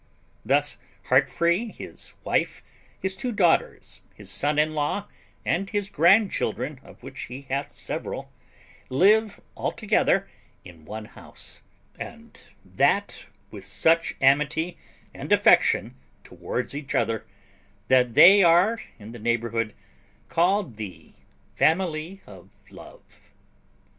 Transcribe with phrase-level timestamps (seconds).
[0.43, 0.79] Thus
[1.09, 2.63] Heartfree, his wife,
[2.99, 5.05] his two daughters, his son in law,
[5.45, 8.31] and his grandchildren, of which he hath several,
[8.89, 10.27] live all together
[10.65, 11.61] in one house;
[11.99, 14.75] and that with such amity
[15.13, 15.93] and affection
[16.23, 17.27] towards each other,
[17.87, 19.75] that they are in the neighbourhood
[20.29, 21.13] called the
[21.53, 23.03] family of love.